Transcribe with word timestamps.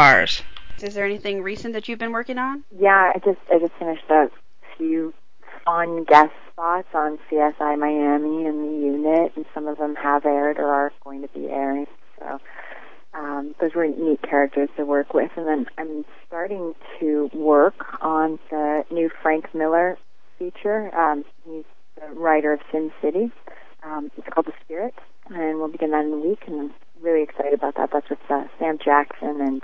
Stars. 0.00 0.42
Is 0.82 0.94
there 0.94 1.04
anything 1.04 1.42
recent 1.42 1.74
that 1.74 1.86
you've 1.86 1.98
been 1.98 2.12
working 2.12 2.38
on? 2.38 2.64
Yeah, 2.74 3.12
I 3.14 3.18
just 3.18 3.38
I 3.52 3.58
just 3.58 3.74
finished 3.78 4.08
a 4.08 4.30
few 4.78 5.12
fun 5.66 6.04
guest 6.04 6.32
spots 6.50 6.88
on 6.94 7.18
CSI 7.30 7.78
Miami 7.78 8.46
and 8.46 8.64
the 8.64 8.86
unit, 8.86 9.32
and 9.36 9.44
some 9.52 9.68
of 9.68 9.76
them 9.76 9.96
have 9.96 10.24
aired 10.24 10.56
or 10.56 10.68
are 10.72 10.90
going 11.04 11.20
to 11.20 11.28
be 11.28 11.50
airing. 11.50 11.86
So 12.18 12.40
um, 13.12 13.54
those 13.60 13.74
were 13.74 13.86
neat 13.88 14.22
characters 14.22 14.70
to 14.78 14.86
work 14.86 15.12
with. 15.12 15.32
And 15.36 15.46
then 15.46 15.66
I'm 15.76 16.06
starting 16.26 16.74
to 16.98 17.28
work 17.34 18.00
on 18.00 18.38
the 18.50 18.84
new 18.90 19.10
Frank 19.20 19.54
Miller 19.54 19.98
feature. 20.38 20.94
Um, 20.98 21.26
he's 21.44 21.64
the 21.96 22.06
writer 22.14 22.54
of 22.54 22.60
Sin 22.72 22.90
City. 23.02 23.30
Um, 23.82 24.10
it's 24.16 24.26
called 24.32 24.46
The 24.46 24.54
Spirit, 24.64 24.94
and 25.26 25.58
we'll 25.58 25.68
begin 25.68 25.90
that 25.90 26.06
in 26.06 26.12
a 26.14 26.18
week. 26.18 26.44
And 26.46 26.58
I'm 26.58 26.74
really 27.02 27.22
excited 27.22 27.52
about 27.52 27.74
that. 27.76 27.90
That's 27.92 28.08
with 28.08 28.18
uh, 28.30 28.44
Sam 28.58 28.78
Jackson 28.82 29.42
and 29.42 29.62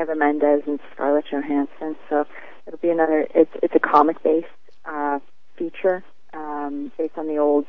Eva 0.00 0.14
Mendes 0.14 0.62
and 0.66 0.78
Scarlett 0.92 1.26
Johansson. 1.30 1.96
So 2.08 2.24
it'll 2.66 2.78
be 2.78 2.90
another. 2.90 3.26
It's 3.34 3.50
it's 3.62 3.74
a 3.74 3.80
comic 3.80 4.22
based 4.22 4.46
uh, 4.84 5.18
feature 5.56 6.04
um, 6.32 6.92
based 6.96 7.16
on 7.16 7.26
the 7.26 7.38
old 7.38 7.66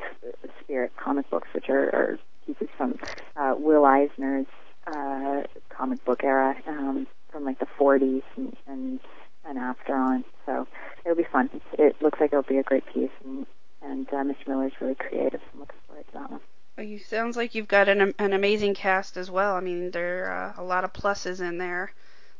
Spirit 0.61 0.91
comic 0.97 1.29
books, 1.29 1.47
which 1.53 1.69
are, 1.69 1.89
are 1.89 2.19
pieces 2.45 2.67
from 2.77 2.99
uh, 3.35 3.55
Will 3.57 3.85
Eisner's 3.85 4.47
uh, 4.87 5.43
comic 5.69 6.03
book 6.05 6.23
era 6.23 6.55
um, 6.67 7.07
from 7.31 7.45
like 7.45 7.59
the 7.59 7.67
40s 7.79 8.23
and, 8.35 8.55
and 8.67 8.99
and 9.45 9.57
after 9.57 9.95
on. 9.95 10.23
So 10.45 10.67
it'll 11.05 11.17
be 11.17 11.23
fun. 11.31 11.49
It's, 11.53 11.65
it 11.73 12.01
looks 12.01 12.19
like 12.19 12.31
it'll 12.31 12.43
be 12.43 12.57
a 12.57 12.63
great 12.63 12.85
piece, 12.93 13.11
and 13.23 13.45
and 13.81 14.07
uh, 14.09 14.23
Mr. 14.23 14.47
Miller's 14.47 14.73
really 14.79 14.95
creative. 14.95 15.41
I'm 15.53 15.61
looking 15.61 15.79
forward 15.87 16.05
to 16.07 16.13
that 16.13 16.31
one. 16.31 16.41
Well, 16.77 16.85
you 16.85 16.99
sounds 16.99 17.35
like 17.35 17.55
you've 17.55 17.67
got 17.67 17.89
an 17.89 18.13
an 18.19 18.33
amazing 18.33 18.75
cast 18.75 19.17
as 19.17 19.31
well. 19.31 19.55
I 19.55 19.61
mean, 19.61 19.91
there 19.91 20.25
are 20.25 20.53
uh, 20.57 20.61
a 20.61 20.63
lot 20.63 20.83
of 20.83 20.93
pluses 20.93 21.39
in 21.39 21.57
there 21.57 21.93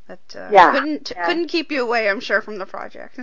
that 0.10 0.36
uh, 0.36 0.50
Yeah, 0.52 0.72
couldn't 0.74 1.12
yeah. 1.16 1.26
couldn't 1.26 1.48
keep 1.48 1.72
you 1.72 1.82
away. 1.84 2.10
I'm 2.10 2.20
sure 2.20 2.42
from 2.42 2.58
the 2.58 2.66
project. 2.66 3.20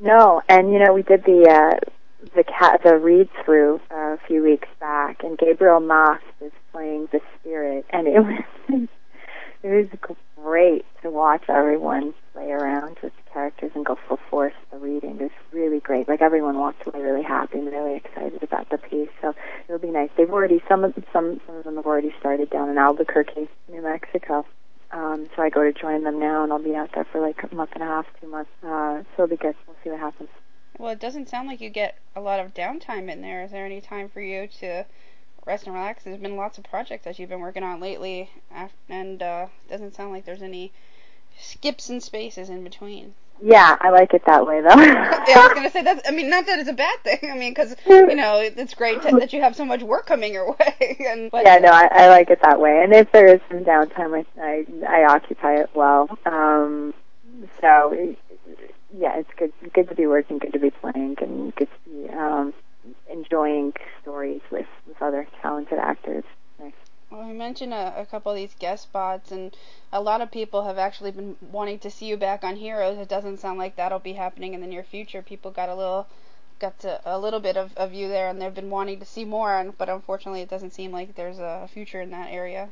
No, 0.00 0.42
and 0.48 0.72
you 0.72 0.78
know 0.78 0.92
we 0.92 1.02
did 1.02 1.24
the 1.24 1.48
uh, 1.48 1.90
the 2.34 2.44
cat 2.44 2.80
the 2.82 2.96
read 2.98 3.28
through 3.44 3.80
uh, 3.90 4.14
a 4.14 4.18
few 4.26 4.42
weeks 4.42 4.68
back, 4.80 5.22
and 5.22 5.38
Gabriel 5.38 5.80
Macht 5.80 6.24
is 6.40 6.52
playing 6.72 7.08
the 7.12 7.20
spirit, 7.40 7.86
and 7.90 8.06
it 8.08 8.20
was 8.68 8.88
it 9.62 9.68
was 9.68 10.10
great 10.42 10.84
to 11.02 11.10
watch 11.10 11.44
everyone 11.48 12.14
play 12.32 12.50
around 12.50 12.98
with 13.02 13.12
the 13.16 13.30
characters 13.32 13.70
and 13.74 13.84
go 13.86 13.96
full 14.06 14.18
force 14.30 14.52
the 14.70 14.78
reading. 14.78 15.16
It 15.16 15.22
was 15.22 15.30
really 15.52 15.80
great. 15.80 16.08
Like 16.08 16.20
everyone 16.20 16.58
walked 16.58 16.86
away 16.86 17.00
really 17.00 17.22
happy 17.22 17.58
and 17.58 17.66
really 17.68 17.96
excited 17.96 18.42
about 18.42 18.68
the 18.70 18.78
piece. 18.78 19.08
So 19.22 19.34
it'll 19.66 19.80
be 19.80 19.90
nice. 19.90 20.10
They've 20.16 20.30
already 20.30 20.62
some 20.68 20.84
of 20.84 20.94
some 21.12 21.40
some 21.46 21.56
of 21.56 21.64
them 21.64 21.76
have 21.76 21.86
already 21.86 22.14
started 22.20 22.50
down 22.50 22.68
in 22.68 22.78
Albuquerque, 22.78 23.48
New 23.70 23.82
Mexico. 23.82 24.44
So 25.36 25.42
I 25.42 25.50
go 25.50 25.62
to 25.62 25.72
join 25.72 26.02
them 26.02 26.18
now, 26.18 26.42
and 26.42 26.52
I'll 26.52 26.58
be 26.58 26.74
out 26.74 26.90
there 26.94 27.04
for 27.04 27.20
like 27.20 27.42
a 27.42 27.54
month 27.54 27.70
and 27.74 27.82
a 27.82 27.86
half, 27.86 28.06
two 28.20 28.26
months. 28.26 28.50
Uh, 28.62 29.02
so 29.16 29.24
it'll 29.24 29.26
be 29.28 29.36
good. 29.36 29.54
We'll 29.66 29.76
see 29.84 29.90
what 29.90 30.00
happens. 30.00 30.30
Well, 30.78 30.92
it 30.92 31.00
doesn't 31.00 31.28
sound 31.28 31.46
like 31.46 31.60
you 31.60 31.68
get 31.68 31.98
a 32.14 32.20
lot 32.20 32.40
of 32.40 32.54
downtime 32.54 33.10
in 33.10 33.20
there. 33.20 33.44
Is 33.44 33.50
there 33.50 33.66
any 33.66 33.82
time 33.82 34.08
for 34.08 34.22
you 34.22 34.48
to 34.60 34.86
rest 35.46 35.66
and 35.66 35.74
relax? 35.74 36.04
There's 36.04 36.18
been 36.18 36.36
lots 36.36 36.56
of 36.56 36.64
projects 36.64 37.04
that 37.04 37.18
you've 37.18 37.28
been 37.28 37.40
working 37.40 37.62
on 37.62 37.80
lately, 37.80 38.30
and 38.88 39.22
uh, 39.22 39.46
it 39.66 39.70
doesn't 39.70 39.94
sound 39.94 40.12
like 40.12 40.24
there's 40.24 40.42
any 40.42 40.72
skips 41.38 41.90
and 41.90 42.02
spaces 42.02 42.48
in 42.48 42.64
between. 42.64 43.14
Yeah, 43.42 43.76
I 43.80 43.90
like 43.90 44.14
it 44.14 44.22
that 44.26 44.46
way 44.46 44.60
though. 44.62 44.68
yeah, 44.80 45.40
I 45.40 45.42
was 45.42 45.52
gonna 45.52 45.70
say 45.70 45.82
that's. 45.82 46.08
I 46.08 46.12
mean, 46.12 46.30
not 46.30 46.46
that 46.46 46.58
it's 46.58 46.70
a 46.70 46.72
bad 46.72 47.02
thing. 47.04 47.18
I 47.30 47.36
mean, 47.36 47.52
because 47.52 47.76
you 47.86 48.14
know 48.14 48.40
it's 48.40 48.74
great 48.74 49.02
to, 49.02 49.12
that 49.18 49.32
you 49.32 49.42
have 49.42 49.54
so 49.54 49.64
much 49.64 49.82
work 49.82 50.06
coming 50.06 50.32
your 50.32 50.52
way. 50.60 50.96
And 51.00 51.30
but, 51.30 51.44
yeah, 51.44 51.58
no, 51.58 51.68
I, 51.68 51.88
I 51.90 52.08
like 52.08 52.30
it 52.30 52.40
that 52.42 52.60
way. 52.60 52.80
And 52.82 52.94
if 52.94 53.12
there 53.12 53.26
is 53.26 53.40
some 53.50 53.64
downtime, 53.64 54.24
I 54.40 54.40
I, 54.40 54.66
I 55.02 55.14
occupy 55.14 55.56
it 55.56 55.70
well. 55.74 56.18
Um, 56.24 56.94
so 57.60 58.14
yeah, 58.96 59.16
it's 59.18 59.30
good 59.36 59.52
good 59.74 59.88
to 59.90 59.94
be 59.94 60.06
working, 60.06 60.38
good 60.38 60.52
to 60.54 60.58
be 60.58 60.70
playing, 60.70 61.16
and 61.20 61.54
good 61.56 61.68
to 61.68 61.90
be 61.90 62.08
um, 62.14 62.54
enjoying 63.10 63.74
stories 64.02 64.40
with 64.50 64.66
with 64.86 65.00
other 65.02 65.26
talented 65.42 65.78
actors. 65.78 66.24
Well, 67.10 67.28
you 67.28 67.34
mentioned 67.34 67.72
a, 67.72 67.94
a 67.96 68.06
couple 68.06 68.32
of 68.32 68.36
these 68.36 68.54
guest 68.58 68.82
spots, 68.84 69.30
and 69.30 69.56
a 69.92 70.00
lot 70.00 70.20
of 70.20 70.30
people 70.32 70.64
have 70.64 70.76
actually 70.76 71.12
been 71.12 71.36
wanting 71.40 71.78
to 71.80 71.90
see 71.90 72.06
you 72.06 72.16
back 72.16 72.42
on 72.42 72.56
Heroes. 72.56 72.98
It 72.98 73.08
doesn't 73.08 73.38
sound 73.38 73.58
like 73.58 73.76
that'll 73.76 74.00
be 74.00 74.14
happening 74.14 74.54
in 74.54 74.60
the 74.60 74.66
near 74.66 74.82
future. 74.82 75.22
People 75.22 75.52
got 75.52 75.68
a 75.68 75.74
little, 75.74 76.08
got 76.58 76.78
to, 76.80 77.00
a 77.04 77.18
little 77.18 77.40
bit 77.40 77.56
of, 77.56 77.76
of 77.76 77.94
you 77.94 78.08
there, 78.08 78.28
and 78.28 78.42
they've 78.42 78.54
been 78.54 78.70
wanting 78.70 78.98
to 78.98 79.06
see 79.06 79.24
more. 79.24 79.56
And 79.56 79.78
but 79.78 79.88
unfortunately, 79.88 80.40
it 80.40 80.50
doesn't 80.50 80.74
seem 80.74 80.90
like 80.90 81.14
there's 81.14 81.38
a 81.38 81.68
future 81.72 82.00
in 82.00 82.10
that 82.10 82.30
area. 82.30 82.70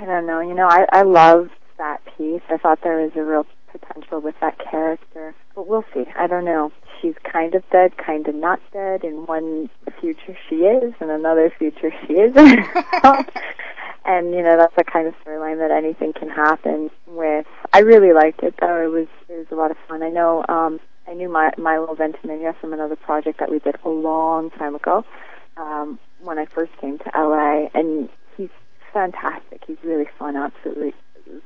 I 0.00 0.04
don't 0.04 0.26
know. 0.26 0.40
You 0.40 0.54
know, 0.54 0.68
I 0.68 0.86
I 0.90 1.02
loved 1.02 1.52
that 1.78 2.00
piece. 2.16 2.42
I 2.48 2.56
thought 2.56 2.80
there 2.82 3.00
was 3.00 3.12
a 3.14 3.22
real 3.22 3.46
potential 3.70 4.20
with 4.20 4.34
that 4.40 4.58
character, 4.58 5.34
but 5.54 5.68
we'll 5.68 5.84
see. 5.94 6.04
I 6.16 6.26
don't 6.26 6.44
know. 6.44 6.72
She's 7.04 7.14
kind 7.30 7.54
of 7.54 7.62
dead, 7.68 7.98
kind 7.98 8.26
of 8.26 8.34
not 8.34 8.60
dead. 8.72 9.04
In 9.04 9.26
one 9.26 9.68
future 10.00 10.34
she 10.48 10.56
is, 10.56 10.94
in 11.02 11.10
another 11.10 11.52
future 11.58 11.92
she 12.06 12.14
isn't. 12.14 12.34
and 14.06 14.30
you 14.30 14.42
know, 14.42 14.56
that's 14.56 14.74
the 14.74 14.84
kind 14.84 15.06
of 15.06 15.14
storyline 15.22 15.58
that 15.58 15.70
anything 15.70 16.14
can 16.14 16.30
happen 16.30 16.90
with. 17.06 17.44
I 17.74 17.80
really 17.80 18.14
liked 18.14 18.42
it 18.42 18.54
though. 18.58 18.82
It 18.82 18.88
was 18.88 19.08
it 19.28 19.34
was 19.34 19.46
a 19.50 19.54
lot 19.54 19.70
of 19.70 19.76
fun. 19.86 20.02
I 20.02 20.08
know. 20.08 20.46
um 20.48 20.80
I 21.06 21.12
knew 21.12 21.28
my 21.28 21.52
my 21.58 21.76
Milo 21.76 21.94
Ventimiglia 21.94 22.54
from 22.58 22.72
another 22.72 22.96
project 22.96 23.38
that 23.40 23.50
we 23.50 23.58
did 23.58 23.76
a 23.84 23.88
long 23.90 24.48
time 24.52 24.74
ago 24.74 25.04
um, 25.58 25.98
when 26.22 26.38
I 26.38 26.46
first 26.46 26.72
came 26.80 26.96
to 26.98 27.10
LA, 27.14 27.68
and 27.74 28.08
he's 28.38 28.48
fantastic. 28.94 29.62
He's 29.66 29.76
really 29.84 30.08
fun, 30.18 30.36
absolutely 30.36 30.94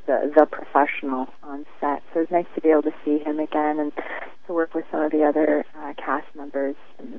the 0.07 0.33
the 0.35 0.47
professional 0.47 1.29
on 1.43 1.67
set. 1.81 2.03
So 2.13 2.21
it's 2.21 2.31
nice 2.31 2.47
to 2.55 2.61
be 2.61 2.71
able 2.71 2.83
to 2.83 2.95
see 3.05 3.19
him 3.19 3.39
again 3.39 3.79
and 3.79 3.93
to 4.47 4.53
work 4.53 4.75
with 4.75 4.85
some 4.91 5.03
of 5.03 5.13
the 5.13 5.25
other 5.25 5.65
uh, 5.77 5.93
cast 5.97 6.27
members. 6.35 6.77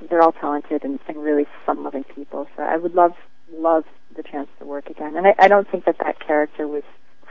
They're 0.10 0.22
all 0.22 0.32
talented 0.32 0.84
and, 0.84 1.00
and 1.08 1.18
really 1.18 1.46
fun-loving 1.66 2.06
people. 2.16 2.48
So 2.56 2.64
I 2.64 2.78
would 2.78 2.96
love 2.96 3.14
love 3.52 3.86
the 4.16 4.24
chance 4.24 4.50
to 4.60 4.66
work 4.66 4.90
again. 4.90 5.16
And 5.16 5.28
I, 5.28 5.36
I 5.40 5.48
don't 5.48 5.70
think 5.70 5.86
that 5.86 5.98
that 6.00 6.20
character 6.20 6.68
was 6.68 6.84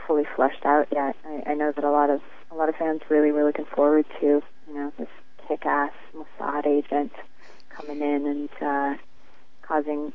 fully 0.06 0.24
fleshed 0.36 0.64
out 0.64 0.88
yet. 0.90 1.16
I, 1.24 1.50
I 1.50 1.54
know 1.54 1.72
that 1.72 1.84
a 1.84 1.90
lot 1.90 2.10
of 2.10 2.20
a 2.50 2.54
lot 2.54 2.68
of 2.68 2.76
fans 2.76 3.02
really 3.08 3.32
were 3.32 3.44
looking 3.44 3.66
forward 3.66 4.06
to 4.20 4.26
you 4.26 4.74
know 4.74 4.92
this 4.98 5.08
kick-ass 5.46 5.92
Mossad 6.14 6.66
agent 6.66 7.12
coming 7.70 8.00
in 8.00 8.26
and 8.26 8.48
uh, 8.60 8.94
causing 9.68 10.12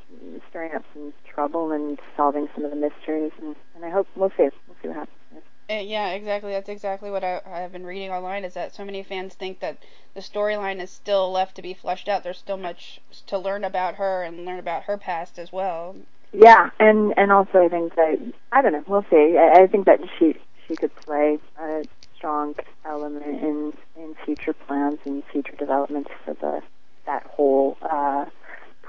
stirring 0.50 0.74
up 0.74 0.84
some 0.94 1.14
trouble 1.31 1.72
and 1.72 2.00
solving 2.18 2.50
some 2.56 2.66
of 2.66 2.72
the 2.72 2.78
mysteries. 2.78 3.31
And, 3.40 3.56
and 3.75 3.86
I 3.86 3.91
hope 3.91 4.08
we'll 4.16 4.31
see. 4.31 4.50
We'll 4.68 4.78
see 4.81 4.88
what 4.88 4.97
happens. 4.97 5.44
Uh, 5.69 5.75
yeah, 5.75 6.09
exactly. 6.09 6.52
That's 6.52 6.68
exactly 6.68 7.09
what 7.09 7.24
I, 7.24 7.40
I've 7.46 7.72
been 7.72 7.86
reading 7.86 8.12
online. 8.12 8.44
Is 8.44 8.56
that 8.56 8.75
so 8.75 8.84
many 8.84 9.02
fans 9.02 9.34
think 9.34 9.62
that 9.62 9.78
the 10.14 10.19
storyline 10.19 10.81
is 10.81 10.90
still 10.90 11.31
left 11.31 11.56
to 11.56 11.62
be 11.62 11.74
fleshed 11.74 12.09
out. 12.09 12.24
There's 12.24 12.38
still 12.38 12.58
much 12.58 13.00
to 13.28 13.38
learn 13.38 13.64
about 13.64 13.96
her 13.96 14.24
and 14.24 14.46
learn 14.46 14.59
about 14.59 14.84
her 14.84 14.97
past 14.97 15.40
as 15.40 15.53
well. 15.53 15.96
Yeah, 16.34 16.72
and 16.80 17.14
and 17.16 17.31
also 17.31 17.64
I 17.64 17.70
think 17.70 17.96
that 17.96 18.34
I 18.52 18.62
don't 18.62 18.74
know. 18.74 18.84
We'll 18.88 19.06
see. 19.09 19.38
I, 19.38 19.64
I 19.64 19.68
think 19.68 19.85
that 19.85 20.00
she 20.20 20.35
she 20.68 20.75
could 20.75 20.94
play 20.96 21.40
a 21.59 21.84
strong 22.16 22.56
element 22.85 23.25
in 23.25 23.74
in 23.96 24.16
future 24.25 24.53
plans 24.53 25.00
and 25.06 25.24
future 25.31 25.56
developments 25.56 26.09
for 26.25 26.34
the 26.34 26.62
that 27.06 27.24
whole 27.28 27.78
uh, 27.81 28.25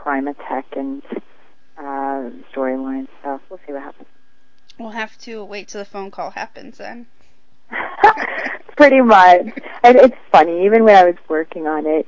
Primatech 0.04 0.64
and 0.76 1.02
uh, 1.78 2.30
storyline. 2.52 3.08
So 3.22 3.40
we'll 3.48 3.60
see 3.66 3.72
what 3.72 3.82
happens. 3.82 4.08
We'll 4.78 4.90
have 4.90 5.16
to 5.18 5.44
wait 5.44 5.68
till 5.68 5.80
the 5.80 5.84
phone 5.84 6.10
call 6.10 6.30
happens 6.30 6.78
then. 6.78 7.06
Pretty 8.76 9.00
much. 9.00 9.46
And 9.82 9.96
it's 9.96 10.16
funny, 10.32 10.64
even 10.66 10.84
when 10.84 10.96
I 10.96 11.04
was 11.04 11.16
working 11.28 11.66
on 11.66 11.86
it, 11.86 12.06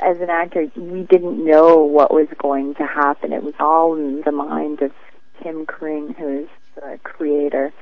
as 0.00 0.16
an 0.20 0.30
actor, 0.30 0.70
we 0.76 1.02
didn't 1.02 1.44
know 1.44 1.78
what 1.78 2.12
was 2.12 2.28
going 2.38 2.74
to 2.76 2.86
happen. 2.86 3.32
It 3.32 3.42
was 3.42 3.54
all 3.60 3.94
in 3.94 4.22
the 4.24 4.32
mind 4.32 4.80
of 4.80 4.92
Tim 5.42 5.66
Kring, 5.66 6.14
who 6.14 6.44
is 6.44 6.48
the 6.74 6.98
creator. 7.02 7.72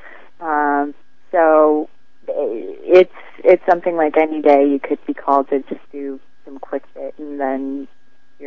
Um, 0.41 0.95
so 1.31 1.89
it's 2.27 3.13
it's 3.45 3.63
something 3.69 3.97
like 3.97 4.17
any 4.17 4.43
day 4.43 4.67
you 4.67 4.81
could 4.81 5.05
be 5.07 5.15
called 5.15 5.49
to 5.51 5.61
just 5.61 5.81
do 5.93 6.19
some 6.45 6.59
quick 6.59 6.83
bit, 6.95 7.15
and 7.19 7.39
then 7.39 7.89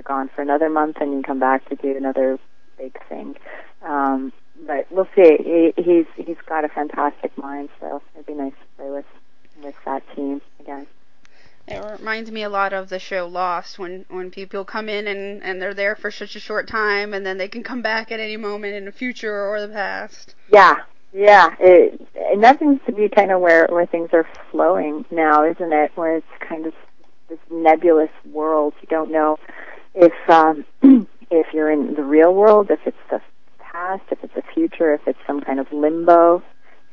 you're 0.04 0.16
gone 0.18 0.30
for 0.36 0.42
another 0.42 0.70
month, 0.70 0.98
and 1.00 1.14
you 1.14 1.22
come 1.22 1.40
back 1.40 1.68
to 1.70 1.76
do 1.76 1.96
another 1.96 2.40
big 2.78 2.98
thing. 3.08 3.36
Um, 3.82 4.34
but 4.66 4.88
we'll 4.92 5.08
see. 5.16 5.38
He, 5.38 5.74
he's 5.82 6.06
he's 6.16 6.38
got 6.48 6.64
a 6.64 6.70
fantastic 6.70 7.38
mind, 7.38 7.70
so 7.80 8.02
it'd 8.14 8.26
be 8.26 8.34
nice 8.34 8.54
to 8.54 8.78
play 8.78 8.90
with 8.90 9.06
with 9.64 9.76
that 9.86 10.04
team 10.16 10.42
again. 10.60 10.88
It 11.66 11.82
reminds 11.98 12.30
me 12.30 12.44
a 12.44 12.50
lot 12.50 12.74
of 12.74 12.90
the 12.90 13.00
show 13.00 13.26
Lost 13.26 13.80
when 13.80 14.06
when 14.10 14.32
people 14.32 14.66
come 14.66 14.90
in 14.90 15.08
and 15.08 15.44
and 15.44 15.62
they're 15.62 15.74
there 15.74 15.96
for 15.96 16.12
such 16.12 16.36
a 16.36 16.40
short 16.40 16.68
time 16.68 17.14
and 17.14 17.26
then 17.26 17.38
they 17.38 17.48
can 17.48 17.64
come 17.64 17.82
back 17.82 18.12
at 18.12 18.20
any 18.20 18.38
moment 18.38 18.76
in 18.76 18.86
the 18.86 18.92
future 18.92 19.48
or 19.48 19.62
the 19.62 19.74
past. 19.74 20.36
Yeah, 20.52 20.82
yeah. 21.14 21.56
It, 21.60 22.06
and 22.16 22.44
that 22.44 22.60
seems 22.60 22.80
to 22.86 22.92
be 22.92 23.08
kind 23.10 23.32
of 23.32 23.40
where 23.40 23.68
where 23.68 23.86
things 23.86 24.10
are 24.14 24.28
flowing 24.52 25.06
now, 25.10 25.46
isn't 25.46 25.74
it? 25.74 25.92
Where 25.96 26.18
it's 26.18 26.28
kind 26.48 26.66
of 26.66 26.74
this 27.30 27.40
nebulous 27.50 28.12
world. 28.32 28.74
You 28.82 28.88
don't 28.90 29.12
know 29.12 29.40
if 29.96 30.14
um, 30.30 30.66
if 31.32 31.48
you're 31.54 31.72
in 31.72 31.96
the 31.96 32.04
real 32.04 32.34
world, 32.34 32.70
if 32.70 32.80
it's 32.86 32.98
the 33.10 33.22
past, 33.60 34.04
if 34.12 34.24
it's 34.24 34.36
the 34.36 34.44
future, 34.54 34.94
if 34.94 35.02
it's 35.08 35.20
some 35.26 35.42
kind 35.42 35.60
of 35.60 35.72
limbo 35.72 36.44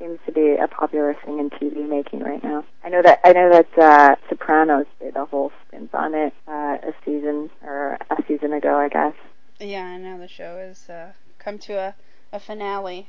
seems 0.00 0.18
to 0.24 0.32
be 0.32 0.56
a 0.56 0.66
popular 0.66 1.14
thing 1.24 1.38
in 1.38 1.50
TV 1.50 1.86
making 1.86 2.20
right 2.20 2.42
now. 2.42 2.64
I 2.82 2.88
know 2.88 3.02
that 3.02 3.20
I 3.22 3.32
know 3.32 3.50
that 3.50 3.78
uh, 3.78 4.16
Sopranos 4.28 4.86
did 4.98 5.14
a 5.14 5.26
whole 5.26 5.52
stint 5.68 5.94
on 5.94 6.14
it 6.14 6.32
uh, 6.48 6.78
a 6.82 6.94
season 7.04 7.50
or 7.62 7.98
a 8.10 8.16
season 8.26 8.52
ago, 8.54 8.76
I 8.76 8.88
guess. 8.88 9.14
Yeah, 9.60 9.84
I 9.84 9.98
know 9.98 10.18
the 10.18 10.26
show 10.26 10.56
has 10.58 10.88
uh, 10.88 11.12
come 11.38 11.58
to 11.58 11.74
a, 11.74 11.94
a 12.32 12.40
finale. 12.40 13.08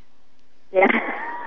Yeah. 0.73 0.87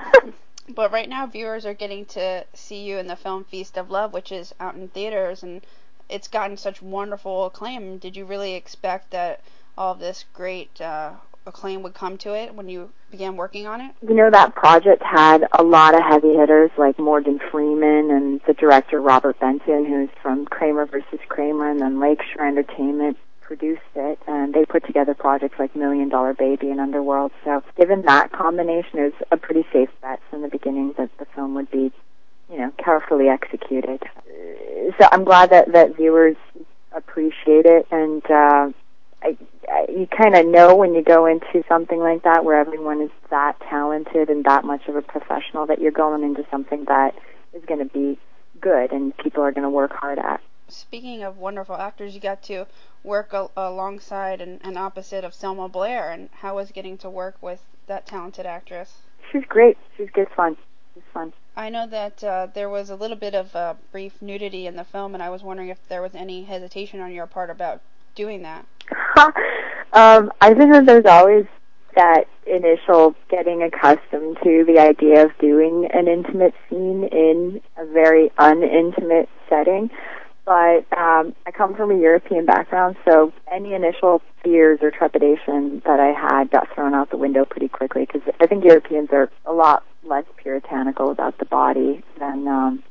but 0.74 0.90
right 0.90 1.08
now, 1.08 1.26
viewers 1.26 1.66
are 1.66 1.74
getting 1.74 2.06
to 2.06 2.46
see 2.54 2.82
you 2.84 2.96
in 2.96 3.06
the 3.06 3.16
film 3.16 3.44
Feast 3.44 3.76
of 3.76 3.90
Love, 3.90 4.14
which 4.14 4.32
is 4.32 4.54
out 4.58 4.76
in 4.76 4.88
theaters, 4.88 5.42
and 5.42 5.60
it's 6.08 6.28
gotten 6.28 6.56
such 6.56 6.82
wonderful 6.82 7.46
acclaim. 7.46 7.98
Did 7.98 8.16
you 8.16 8.24
really 8.24 8.54
expect 8.54 9.10
that 9.10 9.40
all 9.76 9.92
of 9.92 9.98
this 9.98 10.24
great 10.32 10.80
uh, 10.80 11.12
acclaim 11.46 11.82
would 11.82 11.94
come 11.94 12.16
to 12.18 12.34
it 12.34 12.54
when 12.54 12.68
you 12.68 12.90
began 13.10 13.36
working 13.36 13.66
on 13.66 13.80
it? 13.80 13.92
You 14.02 14.14
know, 14.14 14.30
that 14.30 14.54
project 14.54 15.02
had 15.02 15.46
a 15.52 15.62
lot 15.62 15.94
of 15.94 16.02
heavy 16.02 16.34
hitters 16.34 16.70
like 16.76 16.98
Morgan 16.98 17.38
Freeman 17.50 18.10
and 18.10 18.40
the 18.46 18.54
director 18.54 19.00
Robert 19.00 19.38
Benton, 19.40 19.84
who's 19.84 20.10
from 20.22 20.46
Kramer 20.46 20.86
versus 20.86 21.20
Kramer, 21.28 21.70
and 21.70 21.80
then 21.80 22.00
Lakeshore 22.00 22.46
Entertainment 22.46 23.18
produced 23.40 23.82
it, 23.94 24.18
and 24.26 24.54
they 24.54 24.64
put 24.64 24.86
together 24.86 25.14
projects 25.14 25.58
like 25.58 25.76
Million 25.76 26.08
Dollar 26.08 26.32
Baby 26.32 26.70
and 26.70 26.80
Underworld. 26.80 27.30
So, 27.44 27.62
given 27.76 28.02
that 28.02 28.32
combination, 28.32 28.98
it 28.98 29.14
was 29.14 29.28
a 29.30 29.36
pretty 29.36 29.66
safe 29.72 29.90
bet 30.00 30.20
from 30.30 30.42
the 30.42 30.48
beginning 30.48 30.94
that 30.96 31.10
the 31.18 31.26
film 31.26 31.54
would 31.54 31.70
be, 31.70 31.92
you 32.50 32.58
know, 32.58 32.72
carefully 32.78 33.28
executed. 33.28 34.02
So, 34.98 35.08
I'm 35.10 35.24
glad 35.24 35.50
that 35.50 35.72
that 35.72 35.96
viewers 35.96 36.36
appreciate 36.92 37.66
it, 37.66 37.86
and 37.90 38.22
uh, 38.30 38.70
I, 39.22 39.36
I, 39.68 39.86
you 39.88 40.06
kind 40.06 40.36
of 40.36 40.46
know 40.46 40.76
when 40.76 40.94
you 40.94 41.02
go 41.02 41.26
into 41.26 41.64
something 41.68 41.98
like 41.98 42.22
that, 42.24 42.44
where 42.44 42.58
everyone 42.58 43.00
is 43.00 43.10
that 43.30 43.58
talented 43.68 44.28
and 44.28 44.44
that 44.44 44.64
much 44.64 44.86
of 44.88 44.96
a 44.96 45.02
professional, 45.02 45.66
that 45.66 45.80
you're 45.80 45.92
going 45.92 46.22
into 46.22 46.44
something 46.50 46.84
that 46.86 47.14
is 47.52 47.64
going 47.64 47.80
to 47.80 47.92
be 47.92 48.18
good 48.60 48.92
and 48.92 49.16
people 49.18 49.42
are 49.42 49.52
going 49.52 49.64
to 49.64 49.70
work 49.70 49.92
hard 49.92 50.18
at 50.18 50.40
speaking 50.68 51.22
of 51.22 51.38
wonderful 51.38 51.76
actors, 51.76 52.14
you 52.14 52.20
got 52.20 52.42
to 52.44 52.66
work 53.02 53.32
a- 53.32 53.50
alongside 53.56 54.40
and, 54.40 54.60
and 54.64 54.78
opposite 54.78 55.24
of 55.24 55.34
Selma 55.34 55.68
Blair, 55.68 56.10
and 56.10 56.28
how 56.32 56.56
was 56.56 56.70
getting 56.70 56.98
to 56.98 57.10
work 57.10 57.36
with 57.42 57.60
that 57.86 58.06
talented 58.06 58.46
actress? 58.46 59.02
She's 59.30 59.44
great. 59.48 59.76
She's 59.96 60.10
good 60.10 60.28
fun. 60.34 60.56
She's 60.94 61.02
fun. 61.12 61.32
I 61.56 61.70
know 61.70 61.86
that 61.88 62.22
uh, 62.22 62.46
there 62.54 62.68
was 62.68 62.90
a 62.90 62.96
little 62.96 63.16
bit 63.16 63.34
of 63.34 63.54
uh, 63.54 63.74
brief 63.92 64.22
nudity 64.22 64.66
in 64.66 64.76
the 64.76 64.84
film, 64.84 65.14
and 65.14 65.22
I 65.22 65.30
was 65.30 65.42
wondering 65.42 65.68
if 65.68 65.78
there 65.88 66.02
was 66.02 66.14
any 66.14 66.44
hesitation 66.44 67.00
on 67.00 67.12
your 67.12 67.26
part 67.26 67.50
about 67.50 67.80
doing 68.14 68.42
that. 68.42 68.66
um, 69.92 70.32
I 70.40 70.54
think 70.54 70.72
that 70.72 70.86
there's 70.86 71.06
always 71.06 71.46
that 71.96 72.24
initial 72.46 73.14
getting 73.28 73.62
accustomed 73.62 74.38
to 74.42 74.64
the 74.66 74.78
idea 74.78 75.24
of 75.24 75.36
doing 75.38 75.88
an 75.92 76.08
intimate 76.08 76.54
scene 76.68 77.04
in 77.04 77.60
a 77.76 77.86
very 77.86 78.30
unintimate 78.38 79.28
setting 79.48 79.90
but 80.44 80.84
um, 80.96 81.34
I 81.46 81.50
come 81.56 81.74
from 81.74 81.90
a 81.90 81.98
European 81.98 82.44
background, 82.44 82.96
so 83.08 83.32
any 83.50 83.72
initial 83.74 84.20
fears 84.42 84.80
or 84.82 84.90
trepidation 84.90 85.80
that 85.86 86.00
I 86.00 86.12
had 86.12 86.50
got 86.50 86.68
thrown 86.74 86.92
out 86.94 87.10
the 87.10 87.16
window 87.16 87.44
pretty 87.44 87.68
quickly 87.68 88.06
because 88.06 88.22
I 88.40 88.46
think 88.46 88.64
Europeans 88.64 89.08
are 89.12 89.30
a 89.46 89.52
lot 89.52 89.84
less 90.06 90.24
puritanical 90.36 91.10
about 91.10 91.38
the 91.38 91.44
body 91.44 92.02
than 92.18 92.46
um, 92.48 92.82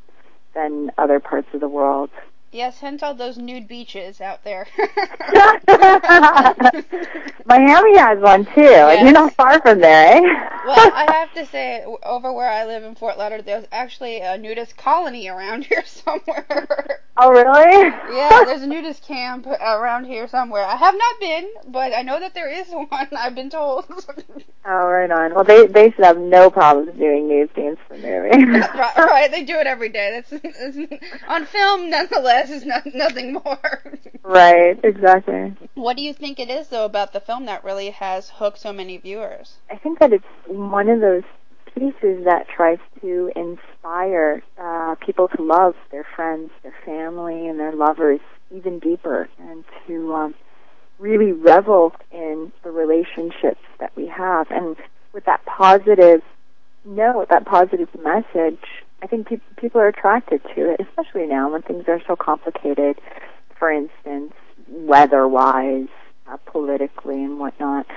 than 0.54 0.92
other 0.98 1.20
parts 1.20 1.48
of 1.54 1.60
the 1.60 1.68
world. 1.68 2.10
Yes, 2.52 2.80
hence 2.80 3.02
all 3.02 3.16
those 3.16 3.38
nude 3.38 3.68
beaches 3.68 4.22
out 4.22 4.44
there. 4.44 4.68
Miami 7.46 7.98
has 7.98 8.20
one 8.20 8.46
too. 8.46 8.62
Yes. 8.62 9.04
You're 9.04 9.12
not 9.12 9.34
far 9.34 9.60
from 9.62 9.80
there, 9.80 10.18
eh? 10.18 10.50
Well, 10.66 10.92
I 10.94 11.12
have 11.12 11.34
to 11.34 11.46
say, 11.46 11.84
over 12.04 12.32
where 12.32 12.50
I 12.50 12.66
live 12.66 12.84
in 12.84 12.96
Fort 12.96 13.18
Lauderdale, 13.18 13.44
there's 13.46 13.68
actually 13.72 14.20
a 14.20 14.38
nudist 14.38 14.78
colony 14.78 15.28
around 15.28 15.66
here 15.70 15.84
somewhere. 15.86 17.02
Oh, 17.16 17.32
really? 17.32 17.94
yeah, 18.16 18.44
there's 18.46 18.64
a 18.64 18.68
nudist 18.68 19.06
camp 19.06 19.46
around 19.46 20.06
here 20.06 20.28
somewhere. 20.28 20.66
I 20.66 20.76
have 20.76 20.96
not 20.96 21.20
been, 21.20 21.50
but 21.68 21.94
I 21.94 22.02
know 22.02 22.20
that 22.20 22.34
there 22.34 22.50
is 22.50 22.68
one. 22.72 22.88
I've 22.92 23.36
been 23.36 23.50
told. 23.50 23.86
oh, 24.66 24.88
right 24.88 25.12
on. 25.12 25.36
Well, 25.36 25.44
they 25.44 25.68
they 25.68 25.92
should 25.92 26.06
have 26.06 26.18
no 26.18 26.50
problems 26.50 26.98
doing 26.98 27.28
nude 27.28 27.52
scenes 27.56 27.78
for 27.88 27.96
movie. 27.96 28.46
right, 28.60 28.98
right, 28.98 29.32
they 29.32 29.44
do 29.44 29.58
it 29.58 29.68
every 29.68 29.90
day. 29.90 30.24
That's, 30.32 30.44
that's 30.44 30.78
on 31.28 31.46
film, 31.46 31.90
nonetheless 31.90 32.50
is 32.50 32.66
not, 32.66 32.86
nothing 32.94 33.34
more. 33.34 33.84
right, 34.24 34.80
exactly. 34.84 35.56
What 35.76 35.98
do 35.98 36.04
you 36.04 36.14
think 36.14 36.40
it 36.40 36.50
is, 36.50 36.68
though, 36.68 36.86
about 36.86 37.14
the 37.14 37.20
film 37.20 37.46
that 37.46 37.64
really 37.64 37.92
has 37.92 38.30
hooked 38.30 38.60
so 38.60 38.74
many 38.74 38.98
viewers? 38.98 39.58
I 39.70 39.78
think 39.78 40.00
that 40.00 40.14
it's 40.14 40.26
one 40.58 40.90
of 40.90 41.02
those 41.02 41.24
pieces 41.74 42.26
that 42.26 42.48
tries 42.48 42.78
to 43.02 43.32
inspire 43.36 44.44
uh, 44.58 44.96
people 44.96 45.28
to 45.28 45.42
love 45.42 45.76
their 45.92 46.06
friends, 46.16 46.52
their 46.62 46.76
family, 46.86 47.48
and 47.48 47.60
their 47.60 47.74
lovers 47.74 48.20
even 48.52 48.80
deeper, 48.80 49.28
and 49.40 49.64
to 49.88 50.14
um, 50.14 50.36
really 51.00 51.32
revel 51.32 51.94
in 52.12 52.52
the 52.64 52.70
relationships 52.70 53.62
that 53.80 53.92
we 53.96 54.08
have. 54.08 54.48
And 54.52 54.76
with 55.14 55.26
that 55.26 55.44
positive 55.46 56.22
note, 56.86 57.30
that 57.30 57.46
positive 57.46 57.90
message, 58.04 58.60
I 59.02 59.08
think 59.08 59.28
pe- 59.28 59.40
people 59.58 59.82
are 59.82 59.88
attracted 59.88 60.42
to 60.56 60.72
it, 60.72 60.80
especially 60.80 61.26
now 61.26 61.52
when 61.52 61.64
things 61.64 61.86
are 61.88 62.02
so 62.08 62.16
complicated. 62.16 63.00
For 63.58 63.72
instance, 63.72 64.34
weather-wise, 64.70 65.88
uh, 66.28 66.38
politically, 66.46 67.24
and 67.24 67.40
whatnot. 67.40 67.88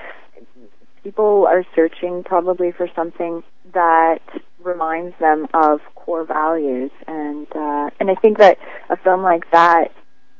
People 1.07 1.47
are 1.47 1.63
searching 1.73 2.21
probably 2.21 2.73
for 2.73 2.89
something 2.93 3.41
that 3.73 4.19
reminds 4.61 5.17
them 5.19 5.47
of 5.53 5.79
core 5.95 6.25
values, 6.25 6.91
and 7.07 7.47
uh, 7.55 7.89
and 7.97 8.11
I 8.11 8.15
think 8.15 8.39
that 8.39 8.57
a 8.89 8.97
film 8.97 9.23
like 9.23 9.49
that, 9.51 9.93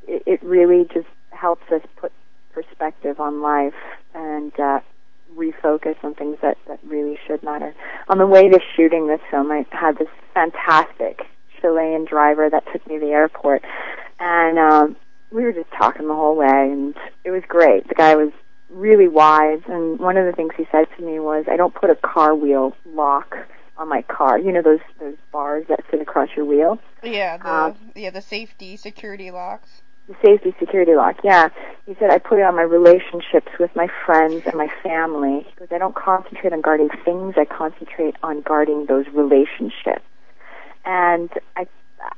it, 0.06 0.22
it 0.26 0.42
really 0.42 0.84
just 0.92 1.06
helps 1.30 1.62
us 1.72 1.80
put 1.96 2.12
perspective 2.52 3.18
on 3.18 3.40
life 3.40 3.72
and 4.14 4.52
uh, 4.60 4.80
refocus 5.34 5.96
on 6.04 6.14
things 6.14 6.36
that, 6.42 6.58
that 6.66 6.80
really 6.84 7.18
should 7.26 7.42
matter. 7.42 7.74
On 8.10 8.18
the 8.18 8.26
way 8.26 8.50
to 8.50 8.60
shooting 8.76 9.06
this 9.06 9.20
film, 9.30 9.50
I 9.50 9.64
had 9.70 9.96
this 9.96 10.08
fantastic 10.34 11.22
Chilean 11.62 12.04
driver 12.04 12.50
that 12.50 12.64
took 12.70 12.86
me 12.86 12.98
to 12.98 13.06
the 13.06 13.12
airport, 13.12 13.64
and 14.20 14.58
um, 14.58 14.96
we 15.32 15.44
were 15.44 15.52
just 15.54 15.70
talking 15.70 16.08
the 16.08 16.14
whole 16.14 16.36
way, 16.36 16.46
and 16.46 16.94
it 17.24 17.30
was 17.30 17.42
great. 17.48 17.88
The 17.88 17.94
guy 17.94 18.16
was 18.16 18.32
really 18.70 19.08
wise, 19.08 19.60
and 19.66 19.98
one 19.98 20.16
of 20.16 20.26
the 20.26 20.32
things 20.32 20.52
he 20.56 20.66
said 20.70 20.86
to 20.96 21.02
me 21.02 21.18
was, 21.18 21.46
"I 21.50 21.56
don't 21.56 21.74
put 21.74 21.90
a 21.90 21.96
car 21.96 22.34
wheel 22.34 22.76
lock 22.86 23.36
on 23.76 23.88
my 23.88 24.02
car. 24.02 24.38
You 24.38 24.52
know 24.52 24.62
those 24.62 24.80
those 25.00 25.16
bars 25.32 25.66
that 25.68 25.80
sit 25.90 26.00
across 26.00 26.28
your 26.36 26.44
wheel." 26.44 26.78
Yeah, 27.02 27.36
the 27.36 27.48
uh, 27.48 27.74
yeah 27.94 28.10
the 28.10 28.22
safety 28.22 28.76
security 28.76 29.30
locks 29.30 29.82
the 30.08 30.16
safety 30.24 30.54
security 30.58 30.94
lock. 30.94 31.16
Yeah, 31.22 31.50
he 31.86 31.94
said 32.00 32.10
I 32.10 32.18
put 32.18 32.38
it 32.38 32.42
on 32.42 32.56
my 32.56 32.62
relationships 32.62 33.48
with 33.60 33.70
my 33.76 33.88
friends 34.06 34.42
and 34.46 34.54
my 34.54 34.68
family 34.82 35.46
because 35.54 35.68
I 35.70 35.78
don't 35.78 35.94
concentrate 35.94 36.52
on 36.52 36.62
guarding 36.62 36.88
things. 37.04 37.34
I 37.36 37.44
concentrate 37.44 38.16
on 38.22 38.40
guarding 38.40 38.86
those 38.86 39.06
relationships. 39.12 40.04
And 40.84 41.30
I, 41.56 41.66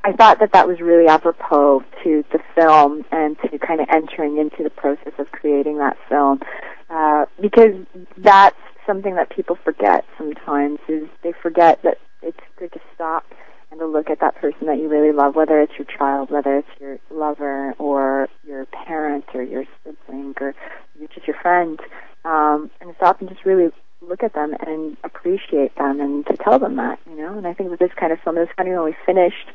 I 0.05 0.13
thought 0.13 0.41
that 0.41 0.53
that 0.53 0.67
was 0.67 0.81
really 0.81 1.07
apropos 1.07 1.83
to 2.05 2.25
the 2.33 2.41
film 2.55 3.05
and 3.11 3.37
to 3.41 3.59
kind 3.59 3.81
of 3.81 3.89
entering 3.91 4.39
into 4.39 4.63
the 4.63 4.71
process 4.71 5.13
of 5.19 5.31
creating 5.33 5.79
that 5.79 5.97
film, 6.09 6.41
uh, 6.89 7.27
because 7.41 7.75
that's 8.17 8.57
something 8.87 9.15
that 9.17 9.31
people 9.31 9.57
forget 9.65 10.05
sometimes. 10.19 10.79
Is 10.89 11.09
they 11.23 11.33
forget 11.33 11.83
that 11.83 11.99
it's 12.23 12.41
good 12.59 12.73
to 12.73 12.81
stop 12.95 13.25
and 13.71 13.81
to 13.81 13.87
look 13.87 14.11
at 14.11 14.21
that 14.21 14.35
person 14.37 14.67
that 14.67 14.79
you 14.79 14.89
really 14.89 15.13
love, 15.13 15.37
whether 15.37 15.61
it's 15.61 15.73
your 15.79 15.87
child, 15.87 16.31
whether 16.31 16.59
it's 16.59 16.81
your 16.81 16.99
lover 17.11 17.73
or 17.79 18.29
your 18.47 18.67
parent 18.67 19.25
or 19.35 19.43
your 19.43 19.65
sibling 19.85 20.35
or 20.41 20.55
just 21.15 21.27
your 21.27 21.37
friend, 21.41 21.81
um, 22.25 22.71
and 22.81 22.95
stop 22.97 23.21
and 23.21 23.29
just 23.29 23.45
really 23.45 23.71
look 24.11 24.23
at 24.23 24.35
them 24.35 24.55
and 24.61 24.97
appreciate 25.05 25.75
them 25.77 26.01
and 26.01 26.27
to 26.27 26.37
tell 26.37 26.59
them 26.59 26.77
that, 26.77 26.99
you 27.09 27.17
know. 27.17 27.39
And 27.39 27.47
I 27.47 27.55
think 27.55 27.71
with 27.71 27.79
this 27.79 27.93
kind 27.99 28.13
of 28.13 28.21
film, 28.21 28.37
it 28.37 28.41
was 28.41 28.49
funny 28.57 28.71
when 28.71 28.85
we 28.85 28.97
finished 29.07 29.49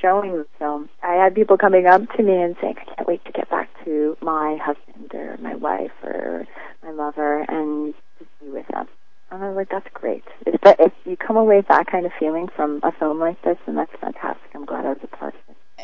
showing 0.00 0.32
the 0.32 0.46
film, 0.58 0.88
I 1.02 1.14
had 1.14 1.34
people 1.34 1.56
coming 1.56 1.86
up 1.86 2.02
to 2.16 2.22
me 2.22 2.40
and 2.40 2.54
saying, 2.60 2.76
I 2.78 2.94
can't 2.94 3.08
wait 3.08 3.24
to 3.24 3.32
get 3.32 3.48
back 3.50 3.70
to 3.84 4.16
my 4.20 4.58
husband 4.62 5.12
or 5.14 5.36
my 5.38 5.54
wife 5.54 5.92
or 6.02 6.46
my 6.82 6.90
lover 6.90 7.44
and 7.48 7.94
to 8.18 8.26
be 8.40 8.50
with 8.50 8.66
them. 8.68 8.86
And 9.30 9.42
I 9.42 9.48
was 9.48 9.56
like, 9.56 9.70
that's 9.70 9.88
great. 9.92 10.24
If, 10.46 10.60
if 10.64 10.92
you 11.04 11.16
come 11.16 11.36
away 11.36 11.56
with 11.56 11.68
that 11.68 11.86
kind 11.86 12.06
of 12.06 12.12
feeling 12.18 12.48
from 12.54 12.80
a 12.82 12.92
film 12.92 13.18
like 13.18 13.40
this, 13.42 13.56
then 13.66 13.74
that's 13.74 13.90
fantastic. 14.00 14.50
I'm 14.54 14.64
glad 14.64 14.86
I 14.86 14.90
was 14.90 14.98
a 15.02 15.08
part. 15.08 15.34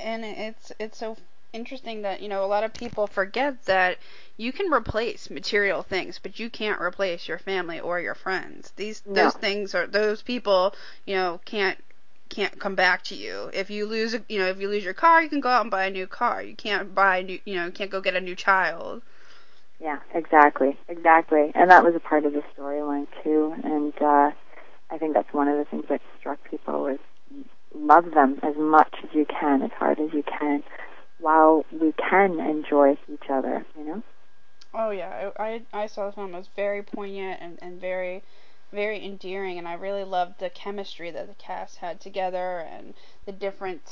And 0.03 0.25
it's 0.25 0.73
it's 0.79 0.99
so 0.99 1.17
interesting 1.53 2.03
that 2.03 2.23
you 2.23 2.29
know 2.29 2.45
a 2.45 2.47
lot 2.47 2.65
of 2.65 2.73
people 2.73 3.07
forget 3.07 3.65
that 3.67 3.99
you 4.37 4.53
can 4.53 4.73
replace 4.73 5.31
material 5.31 5.83
things, 5.83 6.19
but 6.23 6.39
you 6.39 6.51
can't 6.51 6.81
replace 6.81 7.29
your 7.29 7.39
family 7.39 7.81
or 7.81 8.01
your 8.01 8.15
friends. 8.15 8.73
These 8.77 9.03
no. 9.07 9.25
those 9.25 9.35
things 9.35 9.75
are 9.75 9.87
those 9.87 10.23
people 10.23 10.75
you 11.07 11.15
know 11.15 11.41
can't 11.45 11.79
can't 12.29 12.59
come 12.59 12.75
back 12.75 13.05
to 13.05 13.15
you. 13.15 13.51
If 13.53 13.71
you 13.71 13.87
lose 13.87 14.17
you 14.29 14.39
know 14.39 14.49
if 14.49 14.61
you 14.61 14.69
lose 14.69 14.85
your 14.85 14.95
car, 14.95 15.23
you 15.23 15.29
can 15.29 15.41
go 15.41 15.51
out 15.51 15.63
and 15.63 15.71
buy 15.71 15.87
a 15.87 15.91
new 15.91 16.07
car. 16.07 16.43
You 16.43 16.57
can't 16.57 16.95
buy 16.95 17.19
a 17.19 17.23
new 17.23 17.39
you 17.45 17.55
know 17.57 17.67
you 17.67 17.73
can't 17.73 17.91
go 17.91 18.01
get 18.01 18.17
a 18.17 18.21
new 18.21 18.35
child. 18.35 19.03
Yeah, 19.81 19.99
exactly, 20.15 20.79
exactly. 20.89 21.51
And 21.57 21.71
that 21.71 21.85
was 21.85 21.95
a 21.97 22.01
part 22.01 22.25
of 22.25 22.33
the 22.33 22.43
storyline 22.57 23.09
too. 23.25 23.53
And 23.65 23.93
uh, 24.01 24.31
I 24.91 24.99
think 24.99 25.15
that's 25.15 25.33
one 25.33 25.49
of 25.49 25.59
the 25.59 25.65
things 25.65 25.87
that 25.89 26.01
struck 26.21 26.39
people 26.49 26.87
is 26.87 27.01
love 27.75 28.13
them 28.15 28.39
as 28.43 28.55
much 28.57 28.92
as 29.03 29.11
you 29.15 29.27
can, 29.27 29.63
as 29.63 29.71
hard 29.73 29.99
as 29.99 30.13
you 30.13 30.23
can, 30.23 30.63
while 31.19 31.65
we 31.73 31.93
can 31.93 32.41
enjoy 32.41 32.97
each 33.13 33.31
other, 33.31 33.65
you 33.77 33.85
know? 33.85 34.03
Oh 34.75 34.91
yeah, 34.91 35.31
I 35.39 35.63
I, 35.73 35.83
I 35.83 35.87
saw 35.87 36.07
the 36.07 36.13
film. 36.13 36.35
It 36.35 36.39
was 36.39 36.49
very 36.57 36.83
poignant 36.83 37.41
and, 37.43 37.59
and 37.61 37.81
very 37.81 38.23
very 38.73 39.05
endearing 39.05 39.59
and 39.59 39.69
I 39.69 39.75
really 39.75 40.05
loved 40.05 40.41
the 40.41 40.49
chemistry 40.49 41.11
that 41.11 41.29
the 41.29 41.35
cast 41.35 41.77
had 41.77 42.01
together 42.01 42.61
and 42.61 42.95
the 43.27 43.33
different 43.33 43.87